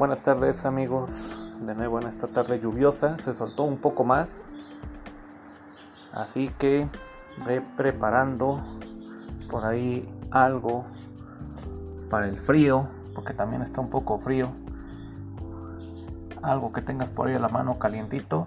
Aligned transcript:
Buenas 0.00 0.22
tardes 0.22 0.64
amigos, 0.64 1.36
de 1.60 1.74
nuevo 1.74 2.00
en 2.00 2.06
esta 2.06 2.26
tarde 2.26 2.58
lluviosa, 2.58 3.18
se 3.18 3.34
soltó 3.34 3.64
un 3.64 3.76
poco 3.76 4.02
más, 4.02 4.48
así 6.10 6.50
que 6.58 6.88
ve 7.44 7.60
preparando 7.76 8.62
por 9.50 9.66
ahí 9.66 10.08
algo 10.30 10.86
para 12.08 12.28
el 12.28 12.40
frío, 12.40 12.88
porque 13.14 13.34
también 13.34 13.60
está 13.60 13.82
un 13.82 13.90
poco 13.90 14.16
frío, 14.16 14.48
algo 16.40 16.72
que 16.72 16.80
tengas 16.80 17.10
por 17.10 17.28
ahí 17.28 17.34
a 17.34 17.38
la 17.38 17.50
mano 17.50 17.78
calientito 17.78 18.46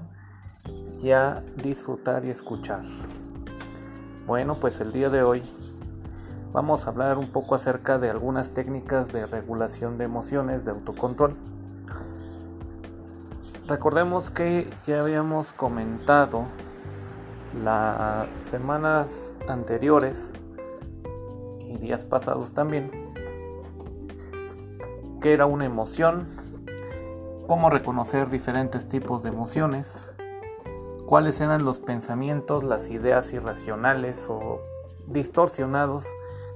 y 1.03 1.11
a 1.11 1.43
disfrutar 1.57 2.25
y 2.25 2.31
escuchar. 2.31 2.81
Bueno, 4.25 4.55
pues 4.55 4.79
el 4.79 4.91
día 4.91 5.11
de 5.11 5.21
hoy 5.21 5.43
vamos 6.53 6.85
a 6.85 6.91
hablar 6.91 7.17
un 7.17 7.27
poco 7.27 7.55
acerca 7.55 7.97
de 7.97 8.11
algunas 8.11 8.51
técnicas 8.51 9.11
de 9.11 9.25
regulación 9.25 9.97
de 9.97 10.05
emociones, 10.05 10.63
de 10.63 10.71
autocontrol. 10.71 11.35
Recordemos 13.67 14.29
que 14.29 14.69
ya 14.85 14.99
habíamos 14.99 15.51
comentado 15.51 16.43
las 17.63 18.27
semanas 18.39 19.33
anteriores 19.47 20.33
y 21.59 21.77
días 21.77 22.03
pasados 22.03 22.53
también 22.53 22.91
que 25.21 25.33
era 25.33 25.45
una 25.45 25.65
emoción, 25.65 26.27
cómo 27.47 27.69
reconocer 27.69 28.29
diferentes 28.29 28.89
tipos 28.89 29.23
de 29.23 29.29
emociones, 29.29 30.11
cuáles 31.07 31.39
eran 31.39 31.63
los 31.63 31.79
pensamientos, 31.79 32.65
las 32.65 32.89
ideas 32.89 33.31
irracionales 33.31 34.27
o 34.29 34.59
distorsionados 35.07 36.05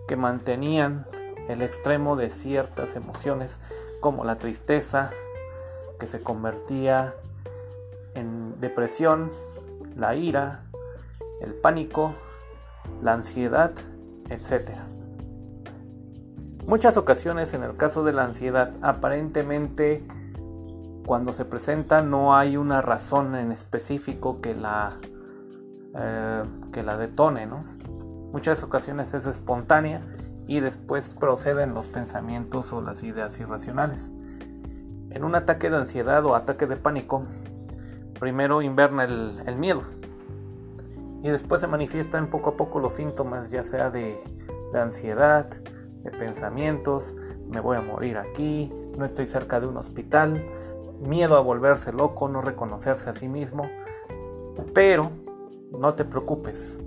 que 0.08 0.16
mantenían 0.16 1.06
el 1.48 1.62
extremo 1.62 2.16
de 2.16 2.30
ciertas 2.30 2.96
emociones 2.96 3.60
como 4.00 4.24
la 4.24 4.38
tristeza, 4.38 5.12
que 6.00 6.08
se 6.08 6.22
convertía 6.22 7.14
en 8.14 8.60
depresión, 8.60 9.32
la 9.96 10.16
ira, 10.16 10.64
el 11.42 11.54
pánico, 11.54 12.14
la 13.02 13.14
ansiedad, 13.14 13.72
etc. 14.30 14.72
Muchas 16.66 16.98
ocasiones 16.98 17.54
en 17.54 17.64
el 17.64 17.78
caso 17.78 18.04
de 18.04 18.14
la 18.14 18.26
ansiedad 18.26 18.74
aparentemente 18.82 20.06
cuando 21.06 21.32
se 21.32 21.46
presenta 21.46 22.02
no 22.02 22.36
hay 22.36 22.58
una 22.58 22.82
razón 22.82 23.36
en 23.36 23.52
específico 23.54 24.42
que 24.42 24.54
la, 24.54 24.98
eh, 25.96 26.44
que 26.74 26.84
la 26.84 26.98
detone, 26.98 27.46
¿no? 27.46 27.64
Muchas 28.32 28.64
ocasiones 28.64 29.14
es 29.14 29.26
espontánea 29.26 30.02
y 30.48 30.60
después 30.60 31.10
proceden 31.10 31.74
los 31.74 31.88
pensamientos 31.88 32.72
o 32.74 32.82
las 32.82 33.04
ideas 33.04 33.40
irracionales. 33.40 34.12
En 35.12 35.24
un 35.24 35.36
ataque 35.36 35.70
de 35.70 35.78
ansiedad 35.78 36.26
o 36.26 36.36
ataque 36.36 36.68
de 36.68 36.76
pánico, 36.76 37.24
primero 38.20 38.62
inverna 38.62 39.04
el, 39.04 39.56
miedo 39.58 39.84
y 41.24 41.30
después 41.30 41.62
se 41.62 41.68
manifiestan 41.68 42.30
poco 42.30 42.52
a 42.52 42.58
poco 42.58 42.80
los 42.80 42.94
síntomas, 42.94 43.50
ya 43.50 43.64
sea 43.64 43.90
de 43.90 44.20
ansiedad, 44.74 45.50
de 46.04 46.12
pensamientos, 46.12 47.16
me 47.50 47.60
voy 47.60 47.78
a 47.78 47.82
morir 47.82 48.18
aquí, 48.18 48.72
no 48.98 49.06
estoy 49.06 49.26
cerca 49.26 49.60
de 49.60 49.68
un 49.68 49.78
hospital, 49.78 50.44
miedo 51.02 51.38
a 51.38 51.42
volverse 51.42 51.94
loco, 51.94 52.28
no 52.28 52.42
reconocerse 52.42 53.10
a 53.10 53.14
sí 53.14 53.28
mismo. 53.28 53.70
Pero 54.74 55.12
no 55.72 55.94
te 55.94 56.04
preocupes, 56.04 56.80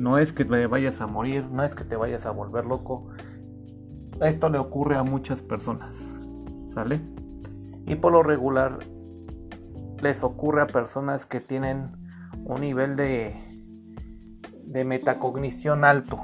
no 0.00 0.16
es 0.16 0.32
que 0.32 0.46
te 0.46 0.66
vayas 0.66 1.02
a 1.02 1.06
morir, 1.06 1.50
no 1.50 1.62
es 1.62 1.74
que 1.74 1.84
te 1.84 1.94
vayas 1.94 2.24
a 2.24 2.30
volver 2.30 2.64
loco. 2.64 3.08
Esto 4.22 4.48
le 4.48 4.56
ocurre 4.56 4.96
a 4.96 5.02
muchas 5.02 5.42
personas, 5.42 6.16
¿sale? 6.64 7.02
Y 7.84 7.96
por 7.96 8.12
lo 8.12 8.22
regular 8.22 8.78
les 10.00 10.22
ocurre 10.22 10.62
a 10.62 10.66
personas 10.66 11.26
que 11.26 11.40
tienen 11.40 11.92
un 12.46 12.62
nivel 12.62 12.96
de, 12.96 13.36
de 14.64 14.84
metacognición 14.86 15.84
alto. 15.84 16.18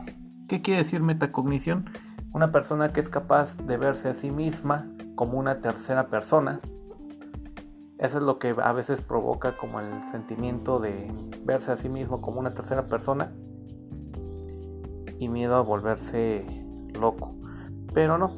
¿Qué 0.48 0.62
quiere 0.62 0.82
decir 0.82 1.02
metacognición? 1.02 1.90
Una 2.32 2.52
persona 2.52 2.94
que 2.94 3.00
es 3.00 3.10
capaz 3.10 3.58
de 3.58 3.76
verse 3.76 4.08
a 4.08 4.14
sí 4.14 4.30
misma 4.30 4.90
como 5.16 5.38
una 5.38 5.58
tercera 5.58 6.06
persona, 6.06 6.62
eso 7.98 8.18
es 8.18 8.24
lo 8.24 8.38
que 8.38 8.54
a 8.56 8.72
veces 8.72 9.02
provoca 9.02 9.58
como 9.58 9.80
el 9.80 10.00
sentimiento 10.10 10.78
de 10.78 11.12
verse 11.44 11.72
a 11.72 11.76
sí 11.76 11.90
mismo 11.90 12.22
como 12.22 12.40
una 12.40 12.54
tercera 12.54 12.88
persona 12.88 13.32
y 15.18 15.28
miedo 15.28 15.56
a 15.56 15.60
volverse 15.60 16.44
loco. 16.94 17.34
Pero 17.92 18.18
no, 18.18 18.32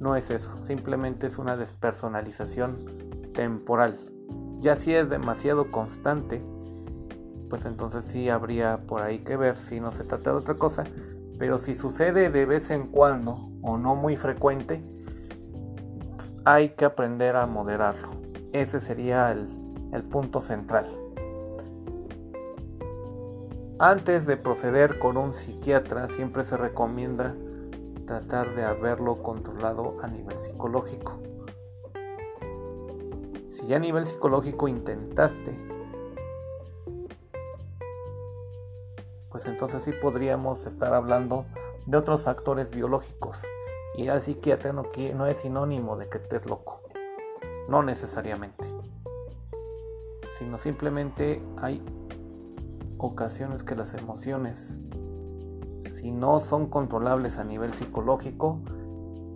no 0.00 0.16
es 0.16 0.30
eso, 0.30 0.56
simplemente 0.62 1.26
es 1.26 1.38
una 1.38 1.56
despersonalización 1.56 3.32
temporal. 3.34 3.98
Ya 4.60 4.76
si 4.76 4.94
es 4.94 5.10
demasiado 5.10 5.70
constante, 5.70 6.42
pues 7.50 7.64
entonces 7.66 8.04
sí 8.04 8.28
habría 8.28 8.86
por 8.86 9.02
ahí 9.02 9.18
que 9.18 9.36
ver 9.36 9.56
si 9.56 9.80
no 9.80 9.92
se 9.92 10.04
trata 10.04 10.30
de 10.30 10.38
otra 10.38 10.54
cosa. 10.54 10.84
Pero 11.38 11.58
si 11.58 11.74
sucede 11.74 12.30
de 12.30 12.46
vez 12.46 12.70
en 12.70 12.86
cuando 12.86 13.50
o 13.62 13.76
no 13.76 13.94
muy 13.94 14.16
frecuente, 14.16 14.82
hay 16.44 16.70
que 16.70 16.84
aprender 16.84 17.36
a 17.36 17.46
moderarlo. 17.46 18.10
Ese 18.52 18.80
sería 18.80 19.32
el, 19.32 19.48
el 19.92 20.02
punto 20.04 20.40
central. 20.40 20.86
Antes 23.80 24.24
de 24.26 24.36
proceder 24.36 25.00
con 25.00 25.16
un 25.16 25.34
psiquiatra, 25.34 26.08
siempre 26.08 26.44
se 26.44 26.56
recomienda 26.56 27.34
tratar 28.06 28.54
de 28.54 28.62
haberlo 28.64 29.20
controlado 29.20 29.96
a 30.00 30.06
nivel 30.06 30.38
psicológico. 30.38 31.20
Si 33.50 33.66
ya 33.66 33.76
a 33.76 33.80
nivel 33.80 34.06
psicológico 34.06 34.68
intentaste, 34.68 35.58
pues 39.28 39.44
entonces 39.46 39.82
sí 39.82 39.90
podríamos 39.90 40.66
estar 40.66 40.94
hablando 40.94 41.44
de 41.86 41.96
otros 41.96 42.22
factores 42.22 42.70
biológicos. 42.70 43.42
Y 43.96 44.06
al 44.06 44.22
psiquiatra 44.22 44.72
no, 44.72 44.84
no 45.14 45.26
es 45.26 45.38
sinónimo 45.38 45.96
de 45.96 46.08
que 46.08 46.18
estés 46.18 46.46
loco. 46.46 46.80
No 47.68 47.82
necesariamente. 47.82 48.64
Sino 50.38 50.58
simplemente 50.58 51.42
hay 51.56 51.82
ocasiones 53.06 53.62
que 53.62 53.74
las 53.74 53.94
emociones, 53.94 54.80
si 55.96 56.10
no 56.10 56.40
son 56.40 56.66
controlables 56.66 57.38
a 57.38 57.44
nivel 57.44 57.72
psicológico, 57.72 58.60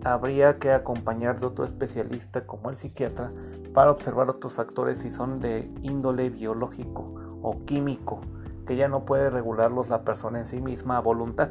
habría 0.03 0.59
que 0.59 0.71
acompañar 0.71 1.39
de 1.39 1.45
otro 1.45 1.65
especialista 1.65 2.45
como 2.45 2.69
el 2.69 2.75
psiquiatra 2.75 3.31
para 3.73 3.91
observar 3.91 4.29
otros 4.29 4.53
factores 4.53 4.99
si 4.99 5.11
son 5.11 5.39
de 5.39 5.71
índole 5.81 6.29
biológico 6.29 7.13
o 7.41 7.65
químico, 7.65 8.21
que 8.65 8.75
ya 8.75 8.87
no 8.87 9.05
puede 9.05 9.29
regularlos 9.29 9.89
la 9.89 10.03
persona 10.03 10.39
en 10.39 10.45
sí 10.45 10.61
misma 10.61 10.97
a 10.97 11.01
voluntad. 11.01 11.49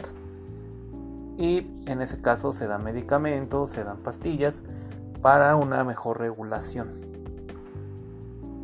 Y 1.36 1.58
en 1.86 2.02
ese 2.02 2.20
caso 2.20 2.52
se 2.52 2.66
dan 2.66 2.82
medicamentos, 2.82 3.70
se 3.70 3.84
dan 3.84 3.98
pastillas 3.98 4.64
para 5.22 5.54
una 5.56 5.84
mejor 5.84 6.18
regulación. 6.18 7.06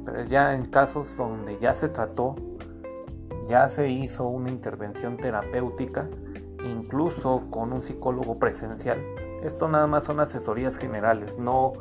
Pero 0.05 0.25
ya 0.25 0.55
en 0.55 0.67
casos 0.67 1.17
donde 1.17 1.59
ya 1.59 1.73
se 1.73 1.89
trató, 1.89 2.37
ya 3.47 3.69
se 3.69 3.89
hizo 3.91 4.27
una 4.29 4.51
intervención 4.51 5.17
terapéutica, 5.17 6.09
incluso 6.65 7.43
con 7.51 7.73
un 7.73 7.83
psicólogo 7.83 8.39
presencial. 8.39 8.99
Esto 9.43 9.69
nada 9.69 9.87
más 9.87 10.05
son 10.05 10.21
asesorías 10.21 10.79
generales, 10.79 11.39
no 11.39 11.75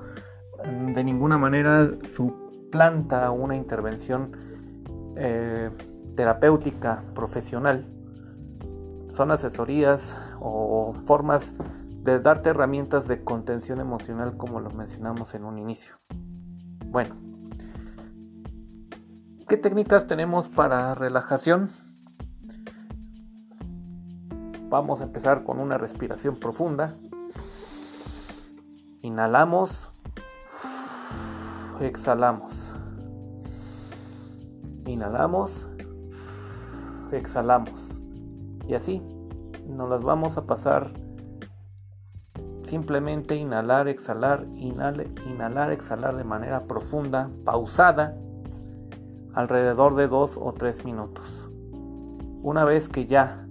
de 0.63 1.03
ninguna 1.03 1.37
manera 1.37 1.89
suplanta 2.03 3.31
una 3.31 3.55
intervención 3.55 4.31
eh, 5.15 5.69
terapéutica 6.15 7.03
profesional. 7.13 7.85
Son 9.09 9.31
asesorías 9.31 10.17
o 10.39 10.93
formas 11.05 11.55
de 11.89 12.19
darte 12.19 12.49
herramientas 12.49 13.07
de 13.07 13.23
contención 13.23 13.79
emocional 13.79 14.35
como 14.37 14.59
lo 14.59 14.71
mencionamos 14.71 15.35
en 15.35 15.45
un 15.45 15.57
inicio. 15.57 15.95
Bueno, 16.85 17.15
¿qué 19.53 19.57
técnicas 19.57 20.07
tenemos 20.07 20.49
para 20.49 20.95
relajación? 20.95 21.69
Vamos 24.67 24.99
a 24.99 25.03
empezar 25.03 25.43
con 25.43 25.59
una 25.59 25.77
respiración 25.77 26.37
profunda. 26.37 26.95
Inhalamos, 29.03 29.91
exhalamos. 31.79 32.71
Inhalamos, 34.87 35.67
exhalamos. 37.11 38.01
Y 38.67 38.73
así 38.73 39.03
nos 39.67 39.87
las 39.87 40.01
vamos 40.01 40.37
a 40.37 40.47
pasar 40.47 40.93
Simplemente 42.63 43.35
inhalar, 43.35 43.87
exhalar, 43.87 44.47
inhalar, 44.55 45.71
exhalar 45.71 46.15
de 46.15 46.23
manera 46.23 46.61
profunda, 46.61 47.29
pausada, 47.45 48.15
alrededor 49.33 49.95
de 49.95 50.07
2 50.07 50.37
o 50.41 50.53
3 50.53 50.85
minutos. 50.85 51.49
Una 52.41 52.65
vez 52.65 52.89
que 52.89 53.05
ya 53.05 53.47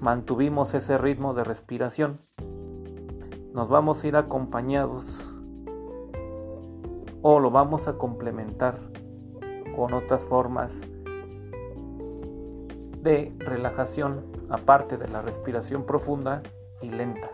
mantuvimos 0.00 0.74
ese 0.74 0.98
ritmo 0.98 1.34
de 1.34 1.44
respiración, 1.44 2.18
nos 3.52 3.68
vamos 3.68 4.04
a 4.04 4.06
ir 4.08 4.16
acompañados 4.16 5.32
o 7.22 7.40
lo 7.40 7.50
vamos 7.50 7.88
a 7.88 7.96
complementar 7.98 8.78
con 9.74 9.94
otras 9.94 10.22
formas 10.22 10.82
de 13.02 13.34
relajación 13.38 14.24
aparte 14.50 14.96
de 14.98 15.08
la 15.08 15.22
respiración 15.22 15.84
profunda 15.84 16.42
y 16.82 16.90
lenta. 16.90 17.30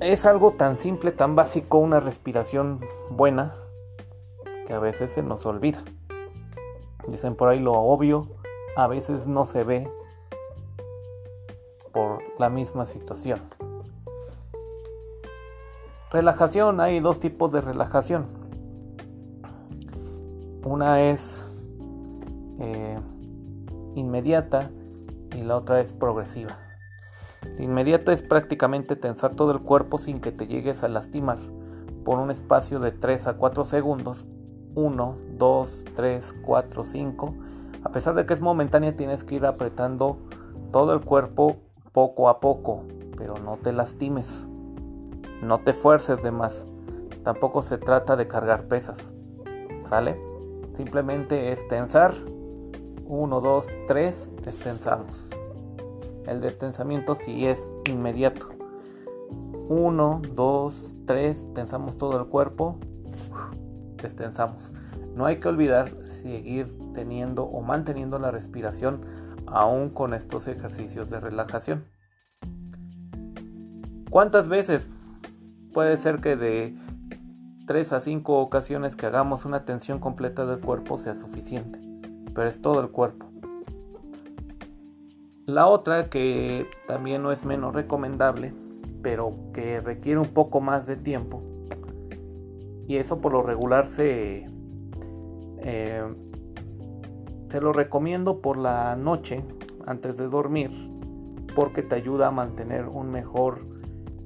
Es 0.00 0.24
algo 0.24 0.52
tan 0.52 0.76
simple, 0.76 1.12
tan 1.12 1.36
básico, 1.36 1.78
una 1.78 2.00
respiración 2.00 2.80
buena, 3.10 3.54
a 4.72 4.78
veces 4.78 5.12
se 5.12 5.22
nos 5.22 5.46
olvida. 5.46 5.82
Dicen 7.08 7.34
por 7.34 7.48
ahí 7.48 7.58
lo 7.58 7.74
obvio, 7.74 8.28
a 8.76 8.86
veces 8.86 9.26
no 9.26 9.44
se 9.44 9.64
ve 9.64 9.90
por 11.92 12.22
la 12.38 12.50
misma 12.50 12.86
situación. 12.86 13.40
Relajación, 16.10 16.80
hay 16.80 17.00
dos 17.00 17.18
tipos 17.18 17.52
de 17.52 17.60
relajación. 17.60 18.26
Una 20.64 21.02
es 21.02 21.46
eh, 22.58 22.98
inmediata 23.94 24.70
y 25.36 25.42
la 25.42 25.56
otra 25.56 25.80
es 25.80 25.92
progresiva. 25.92 26.58
La 27.42 27.62
inmediata 27.62 28.12
es 28.12 28.22
prácticamente 28.22 28.96
tensar 28.96 29.34
todo 29.34 29.52
el 29.52 29.60
cuerpo 29.60 29.98
sin 29.98 30.20
que 30.20 30.32
te 30.32 30.46
llegues 30.46 30.82
a 30.82 30.88
lastimar 30.88 31.38
por 32.04 32.18
un 32.18 32.30
espacio 32.30 32.80
de 32.80 32.92
3 32.92 33.28
a 33.28 33.34
4 33.34 33.64
segundos. 33.64 34.26
1, 34.74 35.16
2, 35.38 35.84
3, 35.94 36.34
4, 36.44 36.84
5. 36.84 37.34
A 37.82 37.88
pesar 37.90 38.14
de 38.14 38.26
que 38.26 38.34
es 38.34 38.40
momentánea 38.40 38.96
tienes 38.96 39.24
que 39.24 39.36
ir 39.36 39.46
apretando 39.46 40.18
todo 40.70 40.92
el 40.94 41.00
cuerpo 41.00 41.56
poco 41.92 42.28
a 42.28 42.40
poco, 42.40 42.84
pero 43.16 43.38
no 43.38 43.56
te 43.56 43.72
lastimes. 43.72 44.48
No 45.42 45.58
te 45.58 45.72
fuerces 45.72 46.22
de 46.22 46.30
más. 46.30 46.66
Tampoco 47.24 47.62
se 47.62 47.78
trata 47.78 48.16
de 48.16 48.28
cargar 48.28 48.68
pesas. 48.68 49.14
¿Sale? 49.88 50.20
Simplemente 50.76 51.52
es 51.52 51.66
tensar 51.68 52.14
1, 53.06 53.40
2, 53.40 53.66
3, 53.88 54.30
destensamos. 54.42 55.30
El 56.26 56.40
destensamiento 56.40 57.16
sí 57.16 57.46
es 57.46 57.70
inmediato. 57.90 58.50
1, 59.68 60.22
2, 60.34 60.94
3, 61.06 61.54
tensamos 61.54 61.96
todo 61.96 62.18
el 62.18 62.26
cuerpo, 62.26 62.78
No 65.14 65.26
hay 65.26 65.36
que 65.36 65.48
olvidar 65.48 65.90
seguir 66.04 66.66
teniendo 66.94 67.44
o 67.44 67.60
manteniendo 67.62 68.18
la 68.18 68.30
respiración 68.30 69.04
aún 69.46 69.90
con 69.90 70.14
estos 70.14 70.46
ejercicios 70.48 71.10
de 71.10 71.20
relajación. 71.20 71.84
¿Cuántas 74.10 74.48
veces? 74.48 74.86
Puede 75.72 75.96
ser 75.96 76.20
que 76.20 76.36
de 76.36 76.76
3 77.66 77.92
a 77.92 78.00
5 78.00 78.38
ocasiones 78.38 78.96
que 78.96 79.06
hagamos 79.06 79.44
una 79.44 79.64
tensión 79.64 79.98
completa 79.98 80.46
del 80.46 80.60
cuerpo 80.60 80.98
sea 80.98 81.14
suficiente 81.14 81.90
pero 82.34 82.48
es 82.48 82.60
todo 82.60 82.80
el 82.80 82.90
cuerpo. 82.90 83.26
La 85.46 85.66
otra 85.66 86.08
que 86.08 86.66
también 86.86 87.22
no 87.22 87.32
es 87.32 87.44
menos 87.44 87.74
recomendable, 87.74 88.54
pero 89.02 89.32
que 89.52 89.80
requiere 89.80 90.18
un 90.18 90.28
poco 90.28 90.60
más 90.60 90.86
de 90.86 90.96
tiempo, 90.96 91.42
y 92.90 92.96
eso 92.96 93.20
por 93.20 93.30
lo 93.30 93.42
regular 93.42 93.86
se, 93.86 94.48
eh, 95.58 96.14
se 97.48 97.60
lo 97.60 97.72
recomiendo 97.72 98.40
por 98.40 98.58
la 98.58 98.96
noche 98.96 99.44
antes 99.86 100.16
de 100.16 100.26
dormir, 100.26 100.72
porque 101.54 101.84
te 101.84 101.94
ayuda 101.94 102.26
a 102.26 102.30
mantener 102.32 102.88
un 102.88 103.12
mejor 103.12 103.60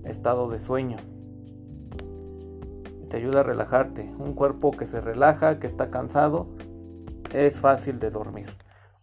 estado 0.04 0.48
de 0.48 0.60
sueño. 0.60 0.96
Te 3.10 3.18
ayuda 3.18 3.40
a 3.40 3.42
relajarte. 3.42 4.10
Un 4.18 4.32
cuerpo 4.32 4.70
que 4.70 4.86
se 4.86 5.02
relaja, 5.02 5.58
que 5.60 5.66
está 5.66 5.90
cansado, 5.90 6.46
es 7.34 7.60
fácil 7.60 7.98
de 7.98 8.08
dormir. 8.08 8.46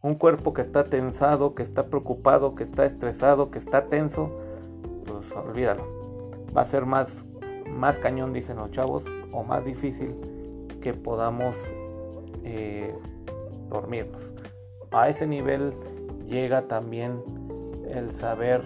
Un 0.01 0.15
cuerpo 0.15 0.53
que 0.55 0.61
está 0.61 0.85
tensado, 0.85 1.53
que 1.53 1.61
está 1.61 1.85
preocupado, 1.85 2.55
que 2.55 2.63
está 2.63 2.83
estresado, 2.87 3.51
que 3.51 3.59
está 3.59 3.85
tenso, 3.89 4.31
pues 5.05 5.31
olvídalo. 5.35 5.83
Va 6.57 6.63
a 6.63 6.65
ser 6.65 6.87
más, 6.87 7.27
más 7.69 7.99
cañón, 7.99 8.33
dicen 8.33 8.57
los 8.57 8.71
chavos, 8.71 9.05
o 9.31 9.43
más 9.43 9.63
difícil 9.65 10.15
que 10.81 10.93
podamos 10.93 11.55
eh, 12.43 12.93
dormirnos. 13.69 14.33
A 14.91 15.09
ese 15.09 15.27
nivel 15.27 15.73
llega 16.27 16.67
también 16.67 17.23
el 17.89 18.11
saber 18.11 18.63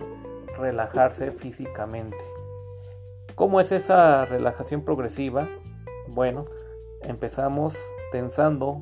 relajarse 0.58 1.32
físicamente. 1.32 2.18
¿Cómo 3.36 3.60
es 3.60 3.72
esa 3.72 4.26
relajación 4.26 4.82
progresiva? 4.82 5.50
Bueno, 6.08 6.46
empezamos 7.02 7.78
tensando 8.12 8.82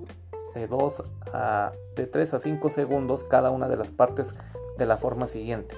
de 0.53 0.68
2 0.68 1.03
a 1.33 1.71
de 1.95 2.07
3 2.07 2.33
a 2.33 2.39
5 2.39 2.69
segundos 2.69 3.24
cada 3.24 3.51
una 3.51 3.68
de 3.68 3.77
las 3.77 3.91
partes 3.91 4.33
de 4.77 4.85
la 4.85 4.97
forma 4.97 5.27
siguiente. 5.27 5.75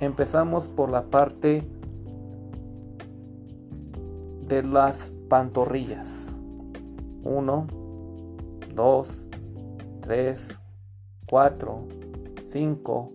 Empezamos 0.00 0.68
por 0.68 0.90
la 0.90 1.04
parte 1.04 1.62
de 4.42 4.62
las 4.62 5.12
pantorrillas. 5.28 6.36
1 7.22 7.66
2 8.74 9.28
3 10.00 10.60
4 11.26 11.88
5 12.46 13.12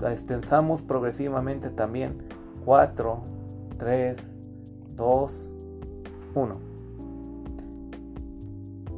la 0.00 0.12
extensamos 0.12 0.80
progresivamente 0.82 1.68
también 1.68 2.22
4 2.64 3.22
3 3.76 4.38
2 4.96 5.52
1 6.34 6.74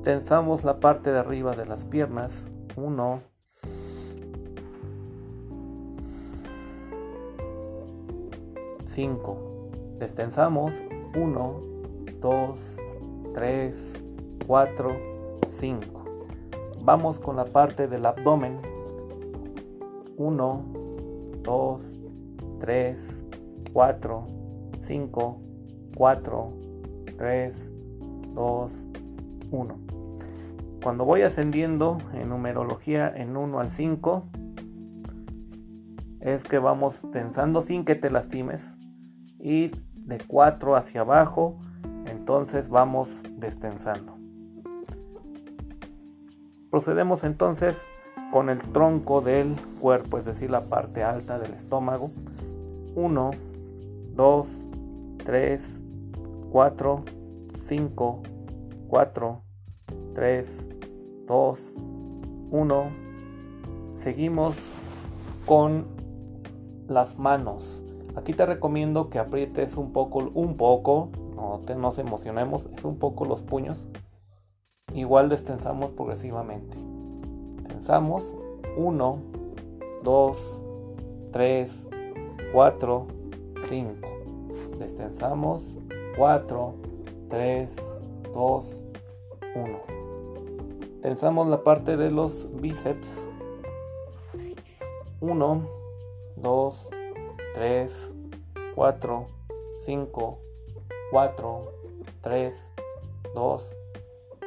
Tensamos 0.06 0.62
la 0.62 0.78
parte 0.78 1.10
de 1.10 1.18
arriba 1.18 1.56
de 1.56 1.66
las 1.66 1.84
piernas. 1.84 2.48
1. 2.76 3.22
Cinco. 8.86 9.68
Destensamos. 9.98 10.84
1, 11.16 11.60
2, 12.20 12.76
3, 13.34 13.94
4, 14.46 14.96
5. 15.48 16.04
Vamos 16.84 17.20
con 17.20 17.36
la 17.36 17.44
parte 17.44 17.88
del 17.88 18.06
abdomen. 18.06 18.60
1, 20.16 20.64
2, 21.42 22.00
3, 22.60 23.24
4, 23.72 24.26
5, 24.80 25.40
4, 25.96 26.52
3, 27.18 27.72
2, 28.34 28.88
1. 29.50 29.78
Cuando 30.82 31.04
voy 31.04 31.22
ascendiendo 31.22 31.98
en 32.14 32.28
numerología 32.28 33.12
en 33.14 33.36
1 33.36 33.58
al 33.58 33.70
5, 33.70 34.28
es 36.20 36.44
que 36.44 36.58
vamos 36.58 37.04
tensando 37.12 37.60
sin 37.62 37.84
que 37.84 37.94
te 37.94 38.10
lastimes. 38.10 38.78
Y 39.38 39.72
de 39.94 40.18
4 40.26 40.76
hacia 40.76 41.02
abajo, 41.02 41.58
entonces 42.26 42.68
vamos 42.68 43.22
destensando. 43.36 44.16
Procedemos 46.70 47.22
entonces 47.22 47.84
con 48.32 48.50
el 48.50 48.58
tronco 48.58 49.20
del 49.20 49.54
cuerpo, 49.80 50.18
es 50.18 50.24
decir, 50.24 50.50
la 50.50 50.60
parte 50.60 51.04
alta 51.04 51.38
del 51.38 51.52
estómago. 51.52 52.10
1, 52.96 53.30
2, 54.16 54.68
3, 55.24 55.82
4, 56.50 57.04
5, 57.60 58.22
4, 58.88 59.42
3, 60.12 60.68
2, 61.28 61.74
1. 62.50 62.84
Seguimos 63.94 64.56
con 65.46 65.86
las 66.88 67.20
manos. 67.20 67.84
Aquí 68.16 68.32
te 68.32 68.44
recomiendo 68.46 69.10
que 69.10 69.20
aprietes 69.20 69.76
un 69.76 69.92
poco, 69.92 70.28
un 70.34 70.56
poco, 70.56 71.12
no 71.46 71.60
te, 71.60 71.76
nos 71.76 71.98
emocionemos, 71.98 72.68
es 72.76 72.84
un 72.84 72.98
poco 72.98 73.24
los 73.24 73.42
puños. 73.42 73.86
Igual 74.92 75.28
destensamos 75.28 75.92
progresivamente. 75.92 76.76
Tensamos 77.68 78.34
1, 78.76 79.18
2, 80.02 80.62
3, 81.32 81.88
4, 82.52 83.06
5. 83.68 84.08
Destensamos 84.78 85.78
4, 86.16 86.74
3, 87.28 88.00
2, 88.34 88.84
1. 89.54 89.78
Tensamos 91.02 91.48
la 91.48 91.62
parte 91.62 91.96
de 91.96 92.10
los 92.10 92.48
bíceps. 92.60 93.28
1, 95.20 95.68
2, 96.36 96.88
3, 97.54 98.14
4, 98.74 99.26
5, 99.84 100.38
4, 101.10 101.62
3, 102.20 102.72
2, 103.34 103.76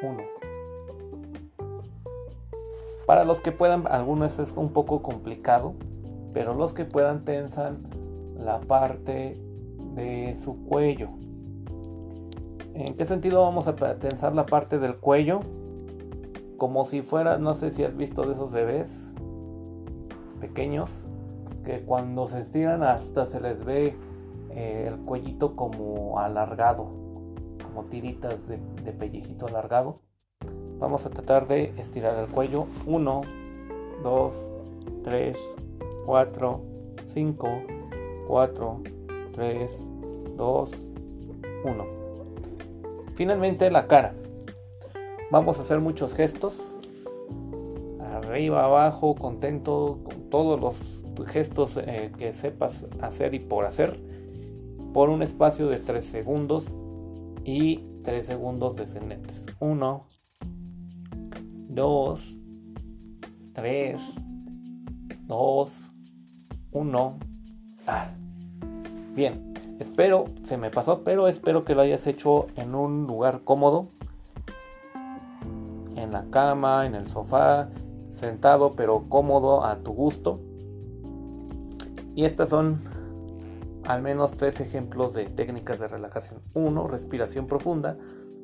1. 0.04 0.24
Para 3.06 3.24
los 3.24 3.42
que 3.42 3.52
puedan, 3.52 3.88
algunos 3.88 4.38
es 4.40 4.52
un 4.52 4.70
poco 4.72 5.02
complicado, 5.02 5.74
pero 6.34 6.54
los 6.54 6.74
que 6.74 6.86
puedan 6.86 7.26
tensan 7.26 7.88
la 8.38 8.60
parte 8.60 9.42
de 9.96 10.38
su 10.44 10.66
cuello. 10.66 11.10
¿En 12.74 12.96
qué 12.96 13.06
sentido 13.06 13.42
vamos 13.42 13.68
a 13.68 13.76
tensar 13.76 14.36
la 14.36 14.46
parte 14.46 14.80
del 14.80 14.98
cuello? 14.98 15.40
Como 16.58 16.86
si 16.86 17.02
fuera, 17.02 17.38
no 17.38 17.54
sé 17.56 17.72
si 17.72 17.84
has 17.84 17.96
visto 17.98 18.24
de 18.24 18.34
esos 18.34 18.52
bebés 18.52 19.14
pequeños, 20.40 21.06
que 21.66 21.82
cuando 21.82 22.28
se 22.28 22.42
estiran 22.42 22.84
hasta 22.84 23.26
se 23.26 23.40
les 23.40 23.64
ve 23.64 23.96
eh, 24.60 24.88
el 24.88 24.98
cuellito 25.06 25.56
como 25.56 26.20
alargado, 26.20 26.84
como 27.64 27.86
tiritas 27.90 28.46
de, 28.50 28.60
de 28.84 28.92
pellejito 28.92 29.48
alargado. 29.48 30.02
Vamos 30.80 31.06
a 31.06 31.10
tratar 31.10 31.48
de 31.48 31.74
estirar 31.78 32.20
el 32.20 32.28
cuello. 32.28 32.68
1, 32.86 33.22
2, 34.04 34.34
3, 35.06 35.38
4, 36.06 36.62
5, 37.14 37.62
4, 38.28 38.82
3, 39.34 39.92
2, 40.36 40.70
1. 41.64 41.86
Finalmente 43.16 43.72
la 43.72 43.88
cara. 43.88 44.14
Vamos 45.32 45.58
a 45.58 45.62
hacer 45.62 45.80
muchos 45.80 46.14
gestos. 46.14 46.76
Arriba, 48.00 48.66
abajo, 48.66 49.16
contento, 49.16 50.00
con 50.04 50.30
todos 50.30 50.60
los 50.60 51.06
gestos 51.28 51.78
eh, 51.78 52.12
que 52.18 52.34
sepas 52.34 52.88
hacer 53.02 53.34
y 53.34 53.40
por 53.40 53.64
hacer. 53.64 54.09
Por 55.00 55.08
un 55.08 55.24
espacio 55.24 55.70
de 55.70 55.78
3 55.78 56.04
segundos 56.04 56.66
y 57.46 57.78
3 58.04 58.26
segundos 58.26 58.76
descendentes. 58.76 59.46
1, 59.62 60.02
2, 61.70 62.34
3, 63.54 64.02
2, 65.26 65.92
1. 66.74 67.20
Bien, 69.16 69.54
espero, 69.80 70.26
se 70.44 70.58
me 70.58 70.70
pasó, 70.70 71.02
pero 71.06 71.30
espero 71.30 71.64
que 71.64 71.76
lo 71.76 71.82
hayas 71.82 72.06
hecho 72.06 72.48
en 72.58 72.76
un 72.76 73.08
lugar 73.08 73.46
cómodo. 73.46 73.88
En 75.96 76.12
la 76.12 76.26
cama, 76.30 76.86
en 76.86 76.96
el 76.96 77.08
sofá, 77.08 77.70
sentado, 78.12 78.74
pero 78.74 79.06
cómodo 79.08 79.64
a 79.64 79.78
tu 79.78 79.94
gusto. 79.94 80.42
Y 82.16 82.26
estas 82.26 82.50
son 82.50 82.99
al 83.90 84.04
menos 84.04 84.34
tres 84.34 84.60
ejemplos 84.60 85.16
de 85.16 85.26
técnicas 85.26 85.80
de 85.80 85.88
relajación. 85.88 86.42
Uno, 86.54 86.88
respiración 86.88 87.48
profunda. 87.48 87.98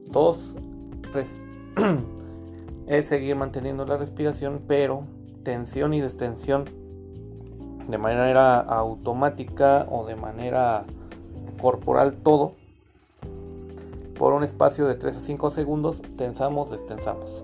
Dos, 0.08 0.56
es 2.88 3.06
seguir 3.06 3.36
manteniendo 3.36 3.86
la 3.86 3.96
respiración, 3.96 4.64
pero 4.68 5.04
tensión 5.44 5.94
y 5.94 6.02
destensión 6.02 6.66
de 7.88 7.98
manera 8.00 8.58
automática 8.58 9.86
o 9.92 10.08
de 10.08 10.16
manera 10.16 10.86
corporal 11.62 12.18
todo. 12.18 12.54
Por 14.18 14.34
un 14.34 14.44
espacio 14.44 14.88
de 14.88 14.96
3 14.96 15.16
a 15.16 15.20
5 15.20 15.52
segundos, 15.52 16.02
tensamos, 16.18 16.72
destensamos. 16.72 17.44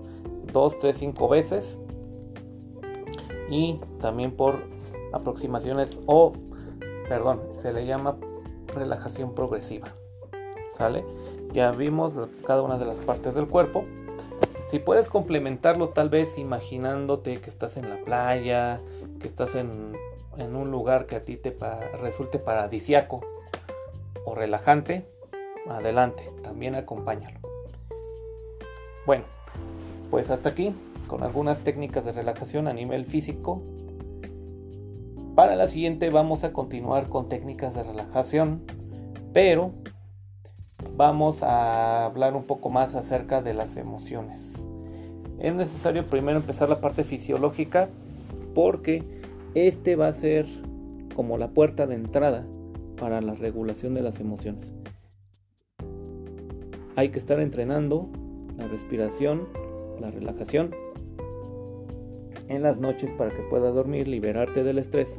2, 0.52 0.80
3, 0.80 0.96
5 0.96 1.28
veces. 1.28 1.78
Y 3.48 3.78
también 4.00 4.32
por 4.32 4.64
aproximaciones 5.12 6.00
o, 6.06 6.32
perdón, 7.12 7.42
se 7.56 7.74
le 7.74 7.84
llama 7.84 8.16
relajación 8.74 9.34
progresiva. 9.34 9.88
¿Sale? 10.70 11.04
Ya 11.52 11.70
vimos 11.70 12.14
cada 12.46 12.62
una 12.62 12.78
de 12.78 12.86
las 12.86 12.96
partes 13.00 13.34
del 13.34 13.48
cuerpo. 13.48 13.84
Si 14.70 14.78
puedes 14.78 15.10
complementarlo 15.10 15.90
tal 15.90 16.08
vez 16.08 16.38
imaginándote 16.38 17.38
que 17.42 17.50
estás 17.50 17.76
en 17.76 17.90
la 17.90 17.98
playa, 17.98 18.80
que 19.20 19.26
estás 19.26 19.54
en, 19.56 19.94
un 20.38 20.70
lugar 20.70 21.04
que 21.04 21.16
a 21.16 21.22
ti 21.22 21.36
te 21.36 21.54
resulte 22.00 22.38
paradisiaco 22.38 23.20
o 24.24 24.34
relajante, 24.34 25.04
adelante, 25.68 26.30
también 26.42 26.76
acompáñalo. 26.76 27.40
Bueno, 29.04 29.24
pues 30.10 30.30
hasta 30.30 30.48
aquí 30.48 30.74
con 31.08 31.22
algunas 31.24 31.58
técnicas 31.58 32.06
de 32.06 32.12
relajación 32.12 32.68
a 32.68 32.72
nivel 32.72 33.04
físico. 33.04 33.60
Para 35.34 35.56
la 35.56 35.66
siguiente 35.66 36.10
vamos 36.10 36.44
a 36.44 36.52
continuar 36.52 37.08
con 37.08 37.30
técnicas 37.30 37.74
de 37.74 37.82
relajación, 37.82 38.60
pero 39.32 39.72
vamos 40.94 41.42
a 41.42 42.04
hablar 42.04 42.36
un 42.36 42.44
poco 42.44 42.68
más 42.68 42.94
acerca 42.94 43.40
de 43.40 43.54
las 43.54 43.78
emociones. 43.78 44.66
Es 45.38 45.54
necesario 45.54 46.04
primero 46.06 46.38
empezar 46.38 46.68
la 46.68 46.82
parte 46.82 47.02
fisiológica 47.02 47.88
porque 48.54 49.04
este 49.54 49.96
va 49.96 50.08
a 50.08 50.12
ser 50.12 50.46
como 51.16 51.38
la 51.38 51.48
puerta 51.48 51.86
de 51.86 51.94
entrada 51.94 52.44
para 52.98 53.22
la 53.22 53.34
regulación 53.34 53.94
de 53.94 54.02
las 54.02 54.20
emociones. 54.20 54.74
Hay 56.94 57.08
que 57.08 57.18
estar 57.18 57.40
entrenando 57.40 58.10
la 58.58 58.68
respiración, 58.68 59.48
la 59.98 60.10
relajación 60.10 60.74
en 62.52 62.62
las 62.62 62.78
noches 62.78 63.12
para 63.12 63.30
que 63.30 63.42
puedas 63.42 63.74
dormir, 63.74 64.08
liberarte 64.08 64.62
del 64.62 64.78
estrés. 64.78 65.18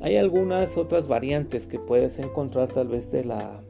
Hay 0.00 0.16
algunas 0.16 0.76
otras 0.76 1.08
variantes 1.08 1.66
que 1.66 1.78
puedes 1.78 2.18
encontrar 2.18 2.68
tal 2.68 2.88
vez 2.88 3.10
de 3.10 3.24
la 3.24 3.62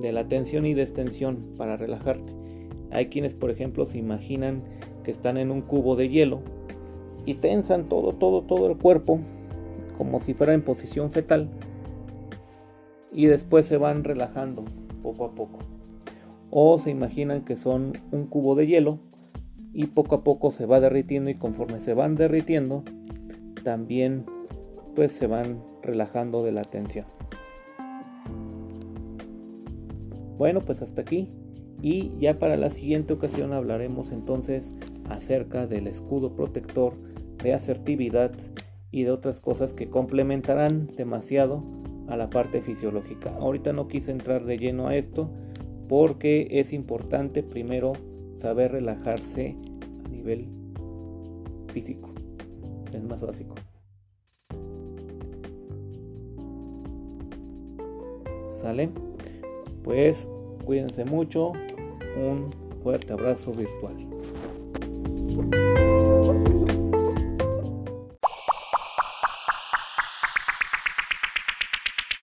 de 0.00 0.12
la 0.12 0.28
tensión 0.28 0.64
y 0.64 0.74
destensión 0.74 1.54
para 1.56 1.76
relajarte. 1.76 2.32
Hay 2.90 3.06
quienes, 3.06 3.34
por 3.34 3.50
ejemplo, 3.50 3.84
se 3.84 3.98
imaginan 3.98 4.62
que 5.02 5.10
están 5.10 5.36
en 5.36 5.50
un 5.50 5.60
cubo 5.60 5.96
de 5.96 6.08
hielo 6.08 6.40
y 7.26 7.34
tensan 7.34 7.88
todo, 7.88 8.12
todo, 8.12 8.42
todo 8.42 8.70
el 8.70 8.78
cuerpo 8.78 9.20
como 9.96 10.20
si 10.20 10.34
fuera 10.34 10.54
en 10.54 10.62
posición 10.62 11.10
fetal 11.10 11.50
y 13.12 13.26
después 13.26 13.66
se 13.66 13.76
van 13.76 14.04
relajando 14.04 14.64
poco 15.02 15.24
a 15.24 15.34
poco. 15.34 15.58
O 16.50 16.78
se 16.78 16.90
imaginan 16.90 17.44
que 17.44 17.56
son 17.56 17.92
un 18.12 18.26
cubo 18.26 18.54
de 18.54 18.66
hielo 18.66 19.00
y 19.72 19.86
poco 19.86 20.16
a 20.16 20.24
poco 20.24 20.50
se 20.50 20.66
va 20.66 20.80
derritiendo 20.80 21.30
y 21.30 21.34
conforme 21.34 21.80
se 21.80 21.94
van 21.94 22.16
derritiendo 22.16 22.84
también 23.62 24.24
pues 24.94 25.12
se 25.12 25.26
van 25.26 25.62
relajando 25.82 26.42
de 26.42 26.52
la 26.52 26.62
tensión. 26.62 27.06
Bueno, 30.38 30.60
pues 30.60 30.82
hasta 30.82 31.02
aquí. 31.02 31.28
Y 31.82 32.12
ya 32.18 32.38
para 32.38 32.56
la 32.56 32.70
siguiente 32.70 33.12
ocasión 33.12 33.52
hablaremos 33.52 34.10
entonces 34.10 34.72
acerca 35.08 35.66
del 35.66 35.86
escudo 35.86 36.34
protector 36.34 36.94
de 37.42 37.54
asertividad 37.54 38.32
y 38.90 39.04
de 39.04 39.10
otras 39.10 39.40
cosas 39.40 39.74
que 39.74 39.88
complementarán 39.88 40.88
demasiado 40.96 41.62
a 42.08 42.16
la 42.16 42.30
parte 42.30 42.62
fisiológica. 42.62 43.36
Ahorita 43.38 43.72
no 43.72 43.86
quise 43.86 44.10
entrar 44.10 44.44
de 44.44 44.56
lleno 44.56 44.88
a 44.88 44.96
esto 44.96 45.30
porque 45.88 46.48
es 46.50 46.72
importante 46.72 47.42
primero 47.42 47.92
saber 48.38 48.72
relajarse 48.72 49.56
a 50.04 50.08
nivel 50.08 50.48
físico. 51.68 52.10
Es 52.92 53.02
más 53.02 53.20
básico. 53.20 53.54
¿Sale? 58.50 58.90
Pues 59.82 60.28
cuídense 60.64 61.04
mucho. 61.04 61.52
Un 62.16 62.50
fuerte 62.82 63.12
abrazo 63.12 63.52
virtual. 63.52 64.17